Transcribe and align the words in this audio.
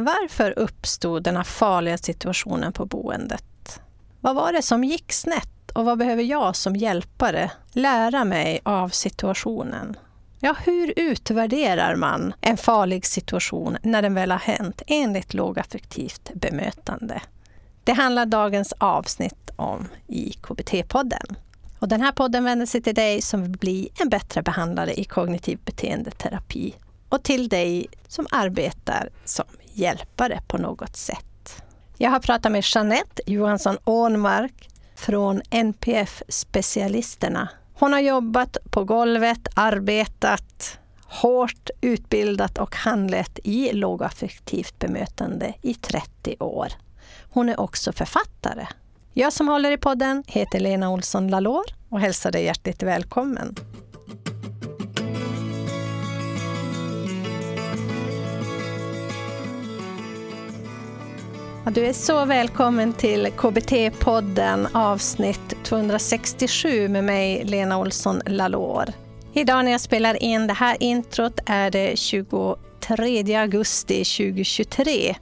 Varför 0.00 0.58
uppstod 0.58 1.22
den 1.22 1.36
här 1.36 1.44
farliga 1.44 1.98
situationen 1.98 2.72
på 2.72 2.86
boendet? 2.86 3.80
Vad 4.20 4.34
var 4.34 4.52
det 4.52 4.62
som 4.62 4.84
gick 4.84 5.12
snett 5.12 5.70
och 5.72 5.84
vad 5.84 5.98
behöver 5.98 6.22
jag 6.22 6.56
som 6.56 6.76
hjälpare 6.76 7.50
lära 7.72 8.24
mig 8.24 8.60
av 8.62 8.88
situationen? 8.88 9.96
Ja, 10.40 10.56
hur 10.64 10.92
utvärderar 10.96 11.96
man 11.96 12.34
en 12.40 12.56
farlig 12.56 13.06
situation 13.06 13.76
när 13.82 14.02
den 14.02 14.14
väl 14.14 14.30
har 14.30 14.38
hänt 14.38 14.82
enligt 14.86 15.34
lågaffektivt 15.34 16.30
bemötande? 16.34 17.22
Det 17.84 17.92
handlar 17.92 18.26
dagens 18.26 18.74
avsnitt 18.78 19.50
om 19.56 19.88
i 20.06 20.30
KBT-podden. 20.30 21.36
Och 21.78 21.88
den 21.88 22.00
här 22.00 22.12
podden 22.12 22.44
vänder 22.44 22.66
sig 22.66 22.82
till 22.82 22.94
dig 22.94 23.22
som 23.22 23.42
vill 23.42 23.58
bli 23.58 23.88
en 24.00 24.08
bättre 24.08 24.42
behandlare 24.42 25.00
i 25.00 25.04
kognitiv 25.04 25.58
beteendeterapi 25.64 26.74
och 27.08 27.22
till 27.22 27.48
dig 27.48 27.86
som 28.08 28.26
arbetar 28.30 29.08
som 29.24 29.44
hjälpare 29.78 30.40
på 30.46 30.58
något 30.58 30.96
sätt. 30.96 31.62
Jag 31.96 32.10
har 32.10 32.20
pratat 32.20 32.52
med 32.52 32.64
Jeanette 32.74 33.22
Johansson 33.26 33.78
Ånmark 33.84 34.68
från 34.96 35.42
NPF 35.50 36.22
Specialisterna. 36.28 37.48
Hon 37.74 37.92
har 37.92 38.00
jobbat 38.00 38.56
på 38.70 38.84
golvet, 38.84 39.48
arbetat 39.54 40.78
hårt, 41.08 41.70
utbildat 41.80 42.58
och 42.58 42.76
handlett 42.76 43.38
i 43.44 43.72
lågaffektivt 43.72 44.78
bemötande 44.78 45.54
i 45.62 45.74
30 45.74 46.36
år. 46.40 46.68
Hon 47.30 47.48
är 47.48 47.60
också 47.60 47.92
författare. 47.92 48.66
Jag 49.12 49.32
som 49.32 49.48
håller 49.48 49.70
i 49.70 49.76
podden 49.76 50.24
heter 50.26 50.60
Lena 50.60 50.90
Olsson 50.90 51.28
Lalor 51.28 51.64
och 51.88 52.00
hälsar 52.00 52.32
dig 52.32 52.44
hjärtligt 52.44 52.82
välkommen. 52.82 53.54
Du 61.72 61.86
är 61.86 61.92
så 61.92 62.24
välkommen 62.24 62.92
till 62.92 63.26
KBT-podden 63.26 64.68
avsnitt 64.72 65.64
267 65.64 66.88
med 66.88 67.04
mig 67.04 67.44
Lena 67.44 67.78
Olsson 67.78 68.22
Lalor. 68.26 68.92
Idag 69.32 69.64
när 69.64 69.72
jag 69.72 69.80
spelar 69.80 70.22
in 70.22 70.46
det 70.46 70.52
här 70.52 70.76
introt 70.82 71.40
är 71.46 71.70
det 71.70 71.98
23 71.98 73.34
augusti 73.34 74.04
2023. 74.04 75.16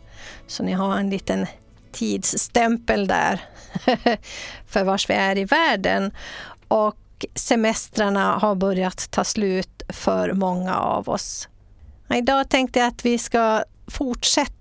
Så 0.47 0.62
ni 0.62 0.73
har 0.73 0.98
en 0.98 1.11
liten 1.11 1.47
tidsstämpel 1.93 3.06
där 3.06 3.45
för 4.67 4.84
vars 4.84 5.11
vi 5.11 5.15
är 5.15 5.39
i 5.39 5.45
världen. 5.45 6.12
Och 6.69 7.27
semestrarna 7.34 8.39
har 8.39 8.55
börjat 8.55 9.11
ta 9.11 9.25
slut 9.25 9.83
för 9.89 10.33
många 10.33 10.77
av 10.77 11.09
oss. 11.09 11.49
Idag 12.15 12.49
tänkte 12.49 12.78
jag 12.78 12.89
att 12.89 13.05
vi 13.05 13.19
ska 13.19 13.65
fortsätta 13.87 14.56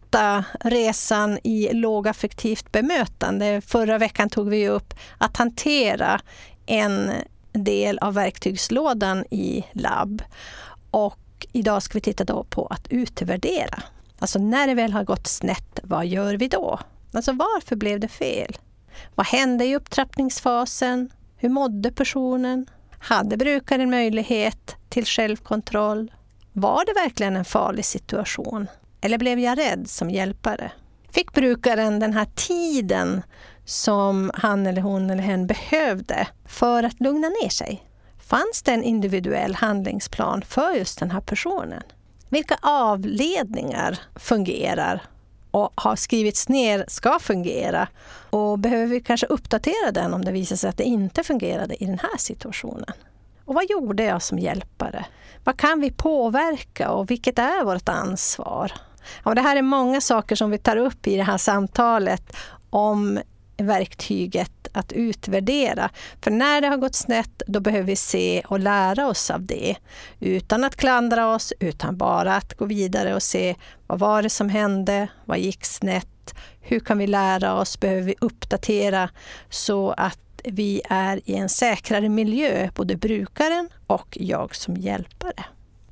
resan 0.60 1.40
i 1.44 1.74
lågaffektivt 1.74 2.72
bemötande. 2.72 3.62
Förra 3.62 3.98
veckan 3.98 4.30
tog 4.30 4.50
vi 4.50 4.70
upp 4.70 4.94
att 5.18 5.38
hantera 5.38 6.22
en 6.66 7.12
del 7.52 8.00
av 8.00 8.14
verktygslådan 8.14 9.26
i 9.30 9.66
labb. 9.72 10.24
Och 10.92 11.46
idag 11.52 11.84
ska 11.84 11.94
vi 11.94 12.02
titta 12.02 12.24
då 12.24 12.44
på 12.44 12.68
att 12.68 12.88
utvärdera. 12.88 13.84
Alltså 14.20 14.40
när 14.40 14.68
det 14.68 14.74
väl 14.74 14.94
har 14.94 15.04
gått 15.04 15.28
snett, 15.28 15.80
vad 15.84 16.06
gör 16.06 16.34
vi 16.34 16.48
då? 16.48 16.80
Alltså 17.14 17.32
varför 17.32 17.76
blev 17.76 18.00
det 18.00 18.08
fel? 18.08 18.58
Vad 19.16 19.28
hände 19.28 19.66
i 19.66 19.76
upptrappningsfasen? 19.76 21.10
Hur 21.38 21.50
mådde 21.50 21.92
personen? 21.92 22.66
Hade 23.00 23.38
brukaren 23.38 23.90
möjlighet 23.90 24.76
till 24.90 25.06
självkontroll? 25.06 26.12
Var 26.54 26.86
det 26.86 26.94
verkligen 26.94 27.36
en 27.36 27.46
farlig 27.46 27.86
situation? 27.86 28.68
Eller 29.06 29.18
blev 29.18 29.40
jag 29.40 29.58
rädd 29.58 29.90
som 29.90 30.10
hjälpare? 30.10 30.72
Fick 31.12 31.34
brukaren 31.34 32.00
den 32.00 32.14
här 32.14 32.28
tiden 32.36 33.22
som 33.66 34.32
han 34.34 34.68
eller 34.68 34.82
hon 34.82 35.10
eller 35.10 35.24
hen 35.24 35.48
behövde 35.48 36.28
för 36.46 36.84
att 36.84 37.00
lugna 37.00 37.30
ner 37.30 37.50
sig? 37.50 37.84
Fanns 38.20 38.62
det 38.62 38.72
en 38.72 38.84
individuell 38.84 39.56
handlingsplan 39.56 40.42
för 40.42 40.72
just 40.72 41.00
den 41.00 41.12
här 41.12 41.22
personen? 41.22 41.84
Vilka 42.30 42.58
avledningar 42.62 44.00
fungerar 44.16 45.02
och 45.52 45.72
har 45.76 45.96
skrivits 45.96 46.50
ner 46.50 46.86
ska 46.88 47.20
fungera? 47.20 47.88
Och 48.30 48.60
behöver 48.60 48.86
vi 48.86 49.02
kanske 49.02 49.28
uppdatera 49.28 49.92
den 49.92 50.14
om 50.14 50.26
det 50.26 50.32
visar 50.32 50.56
sig 50.56 50.70
att 50.70 50.78
det 50.78 50.84
inte 50.84 51.24
fungerade 51.24 51.84
i 51.84 51.86
den 51.86 52.00
här 52.00 52.18
situationen? 52.18 52.94
Och 53.46 53.56
vad 53.56 53.70
gjorde 53.70 54.04
jag 54.04 54.22
som 54.22 54.40
hjälpare? 54.40 55.06
Vad 55.44 55.58
kan 55.58 55.82
vi 55.82 55.92
påverka 55.92 56.92
och 56.92 57.12
vilket 57.12 57.40
är 57.40 57.66
vårt 57.66 57.90
ansvar? 57.90 58.72
Ja, 59.26 59.34
det 59.34 59.42
här 59.42 59.56
är 59.56 59.62
många 59.62 60.02
saker 60.02 60.36
som 60.36 60.52
vi 60.52 60.58
tar 60.58 60.78
upp 60.78 61.08
i 61.08 61.16
det 61.16 61.24
här 61.24 61.38
samtalet 61.38 62.36
om 62.70 63.20
verktyget 63.58 64.68
att 64.72 64.92
utvärdera. 64.92 65.90
För 66.22 66.32
när 66.32 66.62
det 66.62 66.68
har 66.68 66.78
gått 66.78 66.96
snett, 66.96 67.42
då 67.48 67.60
behöver 67.60 67.88
vi 67.88 67.96
se 67.96 68.42
och 68.48 68.60
lära 68.60 69.08
oss 69.08 69.32
av 69.32 69.46
det. 69.46 69.76
Utan 70.20 70.64
att 70.64 70.76
klandra 70.76 71.36
oss, 71.36 71.54
utan 71.60 71.98
bara 71.98 72.36
att 72.36 72.54
gå 72.54 72.66
vidare 72.66 73.16
och 73.16 73.24
se 73.24 73.56
vad 73.88 74.00
var 74.00 74.22
det 74.22 74.30
som 74.30 74.50
hände? 74.50 75.08
Vad 75.26 75.40
gick 75.40 75.66
snett? 75.66 76.36
Hur 76.62 76.80
kan 76.80 76.98
vi 76.98 77.08
lära 77.08 77.54
oss? 77.54 77.80
Behöver 77.80 78.02
vi 78.02 78.16
uppdatera 78.22 79.10
så 79.50 79.92
att 79.92 80.20
vi 80.44 80.82
är 80.90 81.30
i 81.30 81.36
en 81.36 81.50
säkrare 81.50 82.10
miljö, 82.10 82.70
både 82.76 82.96
brukaren 82.96 83.70
och 83.88 84.18
jag 84.22 84.56
som 84.56 84.78
hjälpare. 84.78 85.46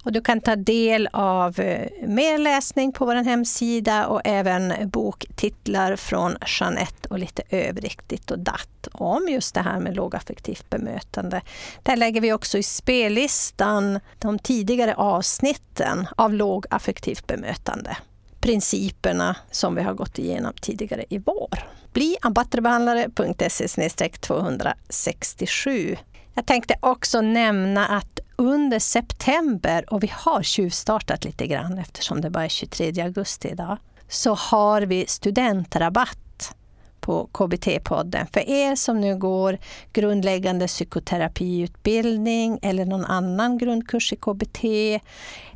Och 0.03 0.11
du 0.11 0.21
kan 0.21 0.41
ta 0.41 0.55
del 0.55 1.09
av 1.13 1.59
eh, 1.59 2.07
mer 2.07 2.37
läsning 2.37 2.91
på 2.91 3.05
vår 3.05 3.15
hemsida 3.15 4.07
och 4.07 4.21
även 4.23 4.89
boktitlar 4.89 5.95
från 5.95 6.35
Jeanette 6.59 7.09
och 7.09 7.19
lite 7.19 7.43
övrigt 7.49 8.09
ditt 8.09 8.31
och 8.31 8.39
datt 8.39 8.87
om 8.91 9.27
just 9.29 9.55
det 9.55 9.61
här 9.61 9.79
med 9.79 9.95
lågaffektivt 9.95 10.69
bemötande. 10.69 11.41
Där 11.83 11.95
lägger 11.95 12.21
vi 12.21 12.33
också 12.33 12.57
i 12.57 12.63
spellistan 12.63 13.99
de 14.19 14.39
tidigare 14.39 14.95
avsnitten 14.95 16.07
av 16.15 16.33
lågaffektivt 16.33 17.27
bemötande. 17.27 17.97
Principerna 18.39 19.35
som 19.51 19.75
vi 19.75 19.81
har 19.81 19.93
gått 19.93 20.19
igenom 20.19 20.53
tidigare 20.61 21.05
i 21.09 21.17
vår. 21.17 21.59
Bli 21.93 22.17
ambattrebehandlare.se 22.21 24.09
267 24.09 25.97
jag 26.33 26.45
tänkte 26.45 26.75
också 26.79 27.21
nämna 27.21 27.87
att 27.87 28.19
under 28.35 28.79
september, 28.79 29.93
och 29.93 30.03
vi 30.03 30.11
har 30.13 30.43
tjuvstartat 30.43 31.25
lite 31.25 31.47
grann 31.47 31.77
eftersom 31.77 32.21
det 32.21 32.29
bara 32.29 32.45
är 32.45 32.49
23 32.49 33.01
augusti 33.01 33.47
idag, 33.47 33.77
så 34.07 34.33
har 34.33 34.81
vi 34.81 35.05
studentrabatt 35.07 36.55
på 36.99 37.29
KBT-podden. 37.33 38.27
För 38.33 38.49
er 38.49 38.75
som 38.75 39.01
nu 39.01 39.17
går 39.17 39.57
grundläggande 39.93 40.67
psykoterapiutbildning 40.67 42.59
eller 42.61 42.85
någon 42.85 43.05
annan 43.05 43.57
grundkurs 43.57 44.13
i 44.13 44.15
KBT 44.15 44.63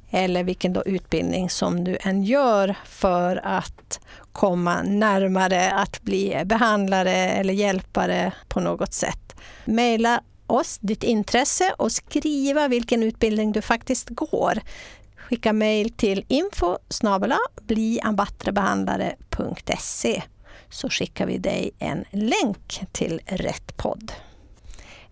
eller 0.09 0.43
vilken 0.43 0.73
då 0.73 0.83
utbildning 0.83 1.49
som 1.49 1.83
du 1.83 1.97
än 2.01 2.23
gör 2.23 2.75
för 2.85 3.41
att 3.43 3.99
komma 4.31 4.81
närmare 4.81 5.71
att 5.71 6.01
bli 6.01 6.41
behandlare 6.45 7.15
eller 7.15 7.53
hjälpare 7.53 8.33
på 8.47 8.59
något 8.59 8.93
sätt. 8.93 9.35
Maila 9.65 10.21
oss 10.47 10.77
ditt 10.81 11.03
intresse 11.03 11.73
och 11.77 11.91
skriva 11.91 12.67
vilken 12.67 13.03
utbildning 13.03 13.51
du 13.51 13.61
faktiskt 13.61 14.09
går. 14.09 14.61
Skicka 15.15 15.53
mejl 15.53 15.89
till 15.89 16.25
info 16.27 16.77
bliambattrebehandlare.se 17.61 20.23
så 20.69 20.89
skickar 20.89 21.25
vi 21.25 21.37
dig 21.37 21.71
en 21.79 22.05
länk 22.11 22.83
till 22.91 23.21
rätt 23.25 23.77
podd. 23.77 24.11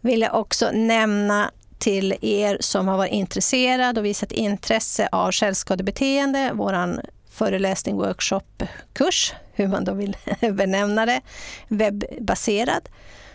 Vill 0.01 0.21
jag 0.21 0.35
också 0.35 0.71
nämna 0.73 1.51
till 1.77 2.15
er 2.21 2.57
som 2.59 2.87
har 2.87 2.97
varit 2.97 3.11
intresserade 3.11 3.99
och 3.99 4.05
visat 4.05 4.31
intresse 4.31 5.09
av 5.11 5.31
självskadebeteende, 5.31 6.51
vår 6.53 7.01
föreläsning, 7.29 7.95
workshop, 7.95 8.63
kurs, 8.93 9.33
hur 9.53 9.67
man 9.67 9.83
då 9.83 9.93
vill 9.93 10.17
benämna 10.51 11.05
det, 11.05 11.21
webbaserad, 11.67 12.89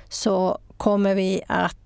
så 0.08 0.58
kommer 0.76 1.14
vi 1.14 1.42
att 1.46 1.76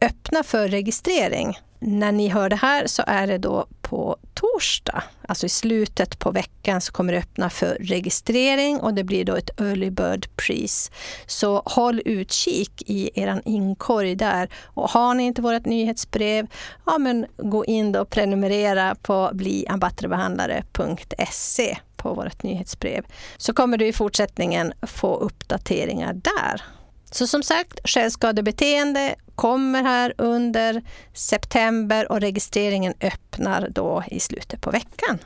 öppna 0.00 0.42
för 0.42 0.68
registrering. 0.68 1.56
När 1.84 2.12
ni 2.12 2.28
hör 2.28 2.48
det 2.48 2.56
här 2.56 2.86
så 2.86 3.02
är 3.06 3.26
det 3.26 3.38
då 3.38 3.66
på 3.82 4.16
torsdag, 4.34 5.02
alltså 5.28 5.46
i 5.46 5.48
slutet 5.48 6.18
på 6.18 6.30
veckan, 6.30 6.80
så 6.80 6.92
kommer 6.92 7.12
det 7.12 7.18
öppna 7.18 7.50
för 7.50 7.76
registrering 7.80 8.80
och 8.80 8.94
det 8.94 9.04
blir 9.04 9.24
då 9.24 9.36
ett 9.36 9.60
early 9.60 9.90
bird 9.90 10.36
pris. 10.36 10.90
Så 11.26 11.62
håll 11.64 12.02
utkik 12.04 12.82
i 12.86 13.10
er 13.14 13.42
inkorg 13.44 14.14
där. 14.14 14.48
Och 14.64 14.90
har 14.90 15.14
ni 15.14 15.22
inte 15.22 15.42
vårt 15.42 15.64
nyhetsbrev, 15.64 16.46
ja 16.86 16.98
men 16.98 17.26
gå 17.36 17.64
in 17.64 17.96
och 17.96 18.10
prenumerera 18.10 18.96
på 19.02 19.30
bliambattrebehandlare.se 19.32 21.78
på 21.96 22.14
vårt 22.14 22.42
nyhetsbrev. 22.42 23.04
Så 23.36 23.52
kommer 23.52 23.76
du 23.76 23.86
i 23.86 23.92
fortsättningen 23.92 24.72
få 24.82 25.16
uppdateringar 25.16 26.12
där. 26.12 26.62
Så 27.10 27.26
som 27.26 27.42
sagt, 27.42 27.80
självskadebeteende 27.84 29.14
kommer 29.34 29.82
här 29.82 30.14
under 30.18 30.82
september 31.14 32.12
och 32.12 32.20
registreringen 32.20 32.94
öppnar 33.00 33.68
då 33.70 34.04
i 34.06 34.20
slutet 34.20 34.60
på 34.60 34.70
veckan. 34.70 35.18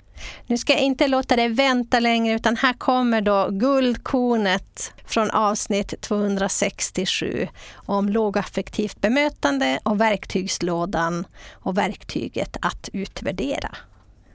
Nu 0.47 0.59
ska 0.59 0.73
jag 0.73 0.83
inte 0.83 1.09
låta 1.09 1.37
dig 1.37 1.49
vänta 1.49 2.01
längre 2.01 2.35
utan 2.35 2.57
här 2.57 2.73
kommer 2.73 3.21
då 3.21 3.49
guldkornet 3.51 4.93
från 5.07 5.31
avsnitt 5.31 6.01
267 6.01 7.49
om 7.75 8.09
lågaffektivt 8.09 9.01
bemötande 9.01 9.79
och 9.83 10.01
verktygslådan 10.01 11.27
och 11.53 11.79
verktyget 11.79 12.57
att 12.63 12.89
utvärdera. 12.93 13.77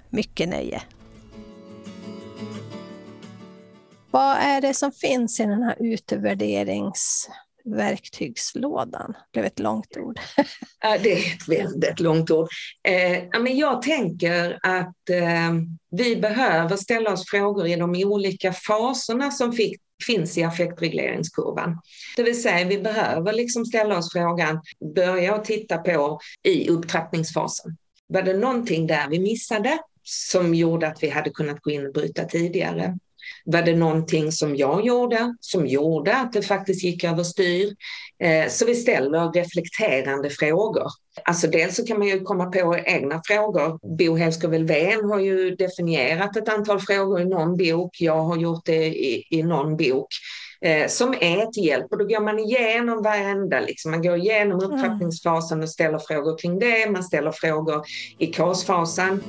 Mycket 0.10 0.50
nöje! 0.50 0.82
Vad 4.12 4.38
är 4.38 4.62
det 4.62 4.74
som 4.74 4.92
finns 4.92 5.40
i 5.40 5.44
den 5.44 5.64
här 5.64 5.76
utvärderings... 5.80 7.30
Verktygslådan, 7.66 9.14
Det 9.32 9.40
blev 9.40 9.46
ett 9.46 9.60
långt 9.60 9.98
ord. 9.98 10.20
det 11.04 11.14
är 11.14 11.18
ett 11.18 11.48
väldigt 11.48 12.00
långt 12.00 12.32
ord. 12.32 12.48
Eh, 12.88 13.24
jag 13.48 13.82
tänker 13.82 14.60
att 14.64 15.10
eh, 15.10 15.52
vi 15.92 16.16
behöver 16.16 16.78
ställa 16.78 17.14
oss 17.14 17.30
frågor 17.30 17.68
i 17.68 17.76
de 17.76 18.04
olika 18.06 18.54
faserna 18.54 19.32
som 19.32 19.54
finns 20.06 20.38
i 20.38 20.44
affektregleringskurvan. 20.44 21.82
Det 22.16 22.24
vill 22.24 22.42
säga 22.42 22.68
vi 22.68 22.78
behöver 22.78 23.34
liksom 23.34 23.66
ställa 23.66 23.98
oss 23.98 24.14
frågan, 24.14 24.62
börja 24.96 25.36
och 25.36 25.46
titta 25.46 25.78
på 25.78 26.20
i 26.44 26.70
upptrappningsfasen. 26.70 27.78
Var 28.08 28.22
det 28.22 28.34
någonting 28.34 28.88
där 28.88 29.08
vi 29.10 29.20
missade 29.20 29.80
som 30.04 30.56
gjorde 30.56 30.88
att 30.88 31.04
vi 31.04 31.10
hade 31.10 31.30
kunnat 31.30 31.62
gå 31.62 31.72
in 31.72 31.88
och 31.88 31.94
bryta 31.94 32.26
tidigare? 32.26 32.98
Var 33.46 33.62
det 33.62 33.76
någonting 33.76 34.32
som 34.32 34.56
jag 34.56 34.86
gjorde 34.86 35.36
som 35.40 35.68
gjorde 35.68 36.18
att 36.18 36.34
det 36.34 36.42
faktiskt 36.42 36.84
gick 36.84 37.04
överstyr? 37.04 37.76
Eh, 38.24 38.48
så 38.50 38.66
vi 38.66 38.76
ställer 38.76 39.32
reflekterande 39.32 40.30
frågor. 40.30 40.88
Alltså 41.26 41.48
dels 41.48 41.76
så 41.76 41.86
kan 41.86 42.00
man 42.00 42.08
ju 42.08 42.22
komma 42.22 42.46
på 42.46 42.78
egna 42.86 43.22
frågor. 43.26 43.98
Bo 43.98 44.16
Helsker 44.16 44.48
Wen 44.48 45.10
har 45.10 45.20
ju 45.20 45.56
definierat 45.56 46.38
ett 46.38 46.50
antal 46.50 46.80
frågor 46.80 47.22
i 47.22 47.26
någon 47.26 47.58
bok. 47.58 47.96
Jag 48.00 48.24
har 48.24 48.38
gjort 48.38 48.66
det 48.66 48.86
i, 48.86 49.28
i 49.30 49.44
någon 49.44 49.78
bok 49.78 50.08
eh, 50.62 50.88
som 50.88 51.14
är 51.14 51.52
till 51.52 51.66
hjälp. 51.66 51.88
Och 51.92 51.98
då 51.98 52.06
går 52.06 52.22
man 52.22 52.40
igenom 52.40 53.04
varenda, 53.04 53.60
liksom. 53.60 53.92
man 53.92 54.02
går 54.02 54.18
igenom 54.18 54.60
mm. 54.60 54.72
upptrappningsfasen 54.72 55.64
och 55.64 55.70
ställer 55.70 56.00
frågor 56.00 56.38
kring 56.38 56.60
det. 56.60 56.92
Man 56.92 57.04
ställer 57.04 57.32
frågor 57.32 57.84
i 58.18 58.28
KAS-fasen. 58.28 59.24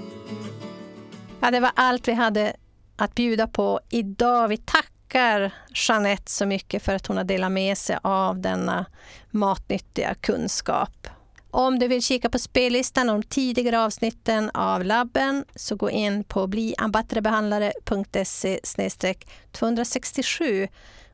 Ja, 1.41 1.51
det 1.51 1.61
var 1.61 1.71
allt 1.75 2.09
vi 2.09 2.13
hade 2.13 2.53
att 2.97 3.15
bjuda 3.15 3.47
på 3.47 3.81
idag. 3.91 4.49
Vi 4.49 4.57
tackar 4.57 5.55
Jeanette 5.89 6.31
så 6.31 6.47
mycket 6.47 6.83
för 6.83 6.95
att 6.95 7.07
hon 7.07 7.17
har 7.17 7.25
delat 7.25 7.53
med 7.53 7.79
sig 7.79 7.99
av 8.03 8.41
denna 8.41 8.87
matnyttiga 9.31 10.15
kunskap. 10.15 11.09
Om 11.51 11.79
du 11.79 11.89
vill 11.89 12.03
kika 12.03 12.31
på 12.31 12.39
spellistan 12.39 13.11
och 13.11 13.21
de 13.21 13.23
tidigare 13.23 13.81
avsnitten 13.81 14.51
av 14.51 14.85
labben 14.85 15.45
så 15.55 15.77
gå 15.77 15.91
in 15.91 16.25
på 16.25 16.47
bliambattrebehandlare.se 16.47 18.61
267 19.53 20.69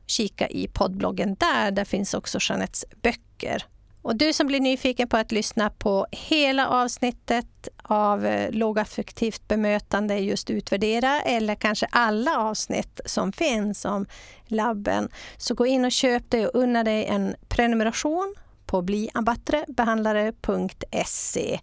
kika 0.07 0.47
i 0.47 0.67
poddbloggen 0.67 1.35
där. 1.35 1.71
Där 1.71 1.85
finns 1.85 2.13
också 2.13 2.37
Jeanettes 2.41 2.85
böcker. 3.01 3.65
Och 4.09 4.15
du 4.15 4.33
som 4.33 4.47
blir 4.47 4.59
nyfiken 4.59 5.07
på 5.07 5.17
att 5.17 5.31
lyssna 5.31 5.69
på 5.69 6.07
hela 6.11 6.67
avsnittet 6.67 7.67
av 7.83 8.25
eh, 8.25 8.51
lågaffektivt 8.51 9.47
bemötande, 9.47 10.17
just 10.17 10.49
utvärdera, 10.49 11.21
eller 11.21 11.55
kanske 11.55 11.87
alla 11.91 12.37
avsnitt 12.37 12.99
som 13.05 13.31
finns 13.31 13.85
om 13.85 14.05
labben, 14.47 15.09
så 15.37 15.53
gå 15.53 15.65
in 15.65 15.85
och 15.85 15.91
köp 15.91 16.29
dig 16.29 16.47
och 16.47 16.61
unna 16.61 16.83
dig 16.83 17.05
en 17.05 17.35
prenumeration 17.47 18.35
på 18.65 18.81
bliambattrebehandlare.se 18.81 21.59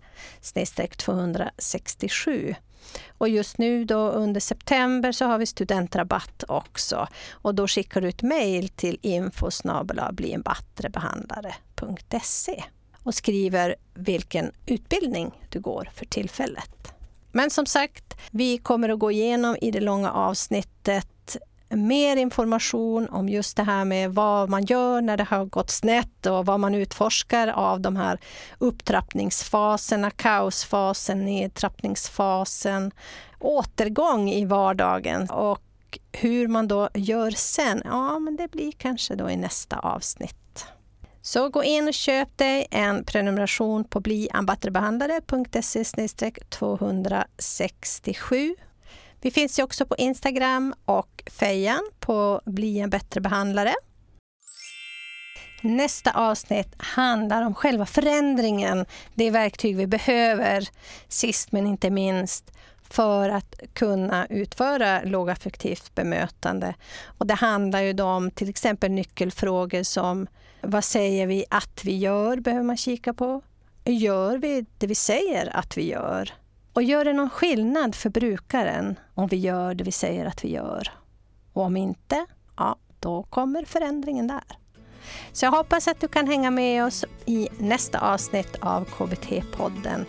267. 0.96 2.54
Och 3.18 3.28
just 3.28 3.58
nu 3.58 3.84
då 3.84 4.10
under 4.10 4.40
september 4.40 5.12
så 5.12 5.24
har 5.24 5.38
vi 5.38 5.46
studentrabatt 5.46 6.44
också. 6.48 7.08
Och 7.30 7.54
då 7.54 7.68
skickar 7.68 8.00
du 8.00 8.08
ett 8.08 8.22
mejl 8.22 8.68
till 8.68 8.98
info 9.02 9.50
och 13.02 13.14
skriver 13.14 13.76
vilken 13.94 14.52
utbildning 14.66 15.30
du 15.48 15.60
går 15.60 15.88
för 15.94 16.06
tillfället. 16.06 16.92
Men 17.32 17.50
som 17.50 17.66
sagt, 17.66 18.14
vi 18.30 18.58
kommer 18.58 18.88
att 18.88 18.98
gå 18.98 19.10
igenom 19.10 19.56
i 19.60 19.70
det 19.70 19.80
långa 19.80 20.12
avsnittet 20.12 21.36
mer 21.68 22.16
information 22.16 23.08
om 23.08 23.28
just 23.28 23.56
det 23.56 23.62
här 23.62 23.84
med 23.84 24.14
vad 24.14 24.50
man 24.50 24.64
gör 24.64 25.00
när 25.00 25.16
det 25.16 25.24
har 25.24 25.44
gått 25.44 25.70
snett 25.70 26.26
och 26.26 26.46
vad 26.46 26.60
man 26.60 26.74
utforskar 26.74 27.48
av 27.48 27.80
de 27.80 27.96
här 27.96 28.20
upptrappningsfaserna, 28.58 30.10
kaosfasen, 30.10 31.24
nedtrappningsfasen, 31.24 32.92
återgång 33.38 34.30
i 34.30 34.44
vardagen 34.44 35.30
och 35.30 35.62
hur 36.12 36.48
man 36.48 36.68
då 36.68 36.88
gör 36.94 37.30
sen. 37.30 37.82
Ja, 37.84 38.18
men 38.18 38.36
det 38.36 38.50
blir 38.50 38.72
kanske 38.72 39.14
då 39.14 39.30
i 39.30 39.36
nästa 39.36 39.78
avsnitt. 39.78 40.66
Så 41.26 41.48
gå 41.48 41.64
in 41.64 41.88
och 41.88 41.94
köp 41.94 42.38
dig 42.38 42.66
en 42.70 43.04
prenumeration 43.04 43.84
på 43.84 44.00
bliambatteribehandlare.se 44.00 46.30
267 46.48 48.54
vi 49.20 49.30
finns 49.30 49.58
ju 49.58 49.62
också 49.62 49.86
på 49.86 49.96
Instagram 49.96 50.74
och 50.84 51.22
Fejan 51.26 51.90
på 52.00 52.40
Bli 52.44 52.78
en 52.78 52.90
bättre 52.90 53.20
behandlare. 53.20 53.74
Nästa 55.62 56.10
avsnitt 56.10 56.74
handlar 56.78 57.42
om 57.42 57.54
själva 57.54 57.86
förändringen, 57.86 58.86
det 59.14 59.30
verktyg 59.30 59.76
vi 59.76 59.86
behöver, 59.86 60.68
sist 61.08 61.52
men 61.52 61.66
inte 61.66 61.90
minst, 61.90 62.52
för 62.90 63.28
att 63.28 63.60
kunna 63.72 64.26
utföra 64.26 65.02
lågaffektivt 65.02 65.94
bemötande. 65.94 66.74
Och 67.18 67.26
det 67.26 67.34
handlar 67.34 67.80
ju 67.80 68.02
om 68.02 68.30
till 68.30 68.48
exempel 68.48 68.90
nyckelfrågor 68.90 69.82
som 69.82 70.26
vad 70.60 70.84
säger 70.84 71.26
vi 71.26 71.44
att 71.50 71.84
vi 71.84 71.98
gör, 71.98 72.36
behöver 72.36 72.64
man 72.64 72.76
kika 72.76 73.14
på. 73.14 73.42
Gör 73.84 74.38
vi 74.38 74.66
det 74.78 74.86
vi 74.86 74.94
säger 74.94 75.56
att 75.56 75.76
vi 75.76 75.90
gör? 75.90 76.30
Och 76.72 76.82
gör 76.82 77.04
det 77.04 77.12
någon 77.12 77.30
skillnad 77.30 77.94
för 77.94 78.10
brukaren 78.10 78.98
om 79.14 79.26
vi 79.26 79.36
gör 79.36 79.74
det 79.74 79.84
vi 79.84 79.92
säger 79.92 80.26
att 80.26 80.44
vi 80.44 80.52
gör? 80.52 80.88
Och 81.52 81.62
om 81.62 81.76
inte, 81.76 82.26
ja, 82.56 82.76
då 83.00 83.22
kommer 83.22 83.64
förändringen 83.64 84.26
där. 84.26 84.58
Så 85.32 85.46
jag 85.46 85.50
hoppas 85.50 85.88
att 85.88 86.00
du 86.00 86.08
kan 86.08 86.26
hänga 86.26 86.50
med 86.50 86.84
oss 86.84 87.04
i 87.26 87.48
nästa 87.58 87.98
avsnitt 87.98 88.56
av 88.60 88.84
KBT-podden. 88.84 90.04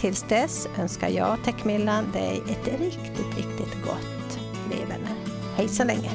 Tills 0.00 0.22
dess 0.22 0.68
önskar 0.78 1.08
jag, 1.08 1.44
Techmillan, 1.44 2.12
dig 2.12 2.42
ett 2.50 2.80
riktigt, 2.80 3.36
riktigt 3.36 3.84
gott 3.84 4.38
leverne. 4.70 5.10
Hej 5.56 5.68
så 5.68 5.84
länge! 5.84 6.10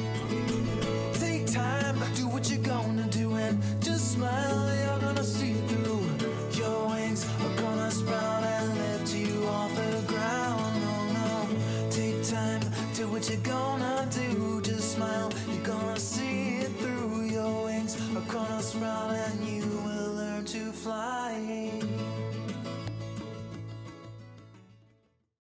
what 13.16 13.30
you 13.30 13.36
gonna 13.38 14.06
do. 14.12 14.55